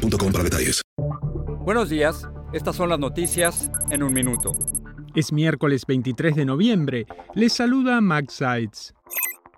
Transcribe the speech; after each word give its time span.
boostmobile.com 0.00 0.32
para 0.32 0.44
detalles. 0.44 0.82
Buenos 1.64 1.90
días, 1.90 2.28
estas 2.52 2.76
son 2.76 2.88
las 2.88 2.98
noticias 2.98 3.70
en 3.90 4.02
un 4.02 4.12
minuto. 4.12 4.52
Es 5.14 5.32
miércoles 5.32 5.84
23 5.86 6.36
de 6.36 6.44
noviembre. 6.44 7.06
Les 7.34 7.52
saluda 7.52 8.00
Max 8.00 8.34
Sides. 8.34 8.94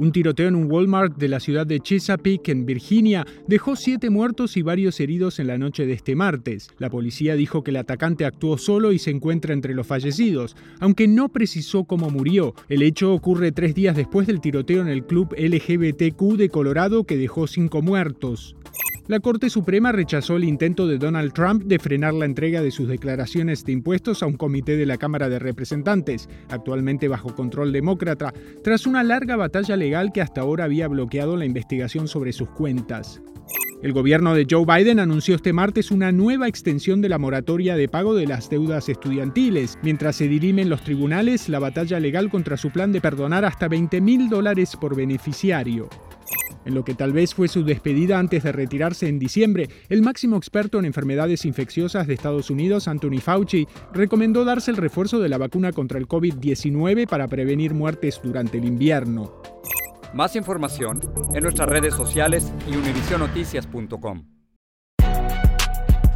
Un 0.00 0.12
tiroteo 0.12 0.46
en 0.46 0.54
un 0.54 0.70
Walmart 0.70 1.16
de 1.16 1.26
la 1.26 1.40
ciudad 1.40 1.66
de 1.66 1.80
Chesapeake, 1.80 2.50
en 2.50 2.66
Virginia, 2.66 3.26
dejó 3.48 3.74
siete 3.74 4.10
muertos 4.10 4.56
y 4.56 4.62
varios 4.62 5.00
heridos 5.00 5.40
en 5.40 5.48
la 5.48 5.58
noche 5.58 5.86
de 5.86 5.94
este 5.94 6.14
martes. 6.14 6.68
La 6.78 6.88
policía 6.88 7.34
dijo 7.34 7.64
que 7.64 7.72
el 7.72 7.78
atacante 7.78 8.24
actuó 8.24 8.58
solo 8.58 8.92
y 8.92 9.00
se 9.00 9.10
encuentra 9.10 9.52
entre 9.52 9.74
los 9.74 9.88
fallecidos, 9.88 10.54
aunque 10.78 11.08
no 11.08 11.30
precisó 11.30 11.82
cómo 11.82 12.10
murió. 12.10 12.54
El 12.68 12.82
hecho 12.82 13.12
ocurre 13.12 13.50
tres 13.50 13.74
días 13.74 13.96
después 13.96 14.28
del 14.28 14.40
tiroteo 14.40 14.82
en 14.82 14.88
el 14.88 15.04
club 15.04 15.34
LGBTQ 15.36 16.36
de 16.36 16.48
Colorado 16.48 17.02
que 17.02 17.16
dejó 17.16 17.48
cinco 17.48 17.82
muertos. 17.82 18.54
La 19.08 19.20
Corte 19.20 19.48
Suprema 19.48 19.90
rechazó 19.90 20.36
el 20.36 20.44
intento 20.44 20.86
de 20.86 20.98
Donald 20.98 21.32
Trump 21.32 21.62
de 21.62 21.78
frenar 21.78 22.12
la 22.12 22.26
entrega 22.26 22.60
de 22.60 22.70
sus 22.70 22.88
declaraciones 22.88 23.64
de 23.64 23.72
impuestos 23.72 24.22
a 24.22 24.26
un 24.26 24.36
comité 24.36 24.76
de 24.76 24.84
la 24.84 24.98
Cámara 24.98 25.30
de 25.30 25.38
Representantes, 25.38 26.28
actualmente 26.50 27.08
bajo 27.08 27.34
control 27.34 27.72
demócrata, 27.72 28.34
tras 28.62 28.86
una 28.86 29.02
larga 29.02 29.36
batalla 29.36 29.76
legal 29.76 30.12
que 30.12 30.20
hasta 30.20 30.42
ahora 30.42 30.64
había 30.64 30.88
bloqueado 30.88 31.38
la 31.38 31.46
investigación 31.46 32.06
sobre 32.06 32.34
sus 32.34 32.50
cuentas. 32.50 33.22
El 33.82 33.94
gobierno 33.94 34.34
de 34.34 34.46
Joe 34.50 34.66
Biden 34.66 35.00
anunció 35.00 35.36
este 35.36 35.54
martes 35.54 35.90
una 35.90 36.12
nueva 36.12 36.46
extensión 36.46 37.00
de 37.00 37.08
la 37.08 37.16
moratoria 37.16 37.76
de 37.76 37.88
pago 37.88 38.14
de 38.14 38.26
las 38.26 38.50
deudas 38.50 38.90
estudiantiles, 38.90 39.78
mientras 39.82 40.16
se 40.16 40.28
dirimen 40.28 40.68
los 40.68 40.84
tribunales 40.84 41.48
la 41.48 41.60
batalla 41.60 41.98
legal 41.98 42.28
contra 42.28 42.58
su 42.58 42.70
plan 42.70 42.92
de 42.92 43.00
perdonar 43.00 43.46
hasta 43.46 43.68
20 43.68 44.02
mil 44.02 44.28
dólares 44.28 44.76
por 44.78 44.94
beneficiario. 44.94 45.88
En 46.64 46.74
lo 46.74 46.84
que 46.84 46.94
tal 46.94 47.12
vez 47.12 47.34
fue 47.34 47.48
su 47.48 47.64
despedida 47.64 48.18
antes 48.18 48.42
de 48.42 48.52
retirarse 48.52 49.08
en 49.08 49.18
diciembre, 49.18 49.68
el 49.88 50.02
máximo 50.02 50.36
experto 50.36 50.78
en 50.78 50.84
enfermedades 50.84 51.44
infecciosas 51.44 52.06
de 52.06 52.14
Estados 52.14 52.50
Unidos, 52.50 52.88
Anthony 52.88 53.20
Fauci, 53.20 53.66
recomendó 53.92 54.44
darse 54.44 54.70
el 54.70 54.76
refuerzo 54.76 55.18
de 55.18 55.28
la 55.28 55.38
vacuna 55.38 55.72
contra 55.72 55.98
el 55.98 56.08
COVID-19 56.08 57.08
para 57.08 57.28
prevenir 57.28 57.74
muertes 57.74 58.20
durante 58.22 58.58
el 58.58 58.64
invierno. 58.64 59.42
Más 60.14 60.36
información 60.36 61.00
en 61.34 61.42
nuestras 61.42 61.68
redes 61.68 61.94
sociales 61.94 62.52
y 62.66 62.76
univisionoticias.com. 62.76 64.24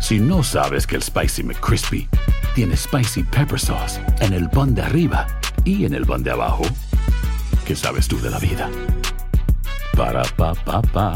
Si 0.00 0.18
no 0.18 0.42
sabes 0.42 0.86
que 0.86 0.96
el 0.96 1.02
Spicy 1.02 1.44
McCrispy 1.44 2.08
tiene 2.54 2.76
Spicy 2.76 3.22
Pepper 3.22 3.58
Sauce 3.58 4.00
en 4.20 4.32
el 4.32 4.50
pan 4.50 4.74
de 4.74 4.82
arriba 4.82 5.26
y 5.64 5.84
en 5.84 5.94
el 5.94 6.04
pan 6.04 6.22
de 6.22 6.32
abajo, 6.32 6.64
¿qué 7.66 7.76
sabes 7.76 8.08
tú 8.08 8.20
de 8.20 8.30
la 8.30 8.38
vida? 8.38 8.68
Ba-da-ba-ba-ba 9.96 11.06